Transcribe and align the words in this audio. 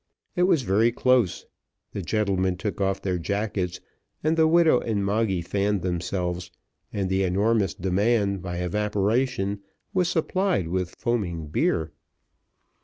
It 0.35 0.47
was 0.49 0.63
very 0.63 0.91
close, 0.91 1.45
the 1.91 2.01
gentlemen 2.01 2.57
took 2.57 2.81
off 2.81 3.03
their 3.03 3.19
jackets, 3.19 3.79
and 4.23 4.35
the 4.35 4.47
widow 4.47 4.79
and 4.79 5.05
Moggy 5.05 5.43
fanned 5.43 5.83
themselves, 5.83 6.49
and 6.91 7.07
the 7.07 7.21
enormous 7.21 7.75
demand 7.75 8.41
by 8.41 8.57
evaporation 8.57 9.61
was 9.93 10.09
supplied 10.09 10.69
with 10.69 10.95
foaming 10.97 11.49
beer. 11.49 11.91